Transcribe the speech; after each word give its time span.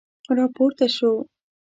را 0.37 0.45
پورته 0.55 0.87
شو. 0.95 1.11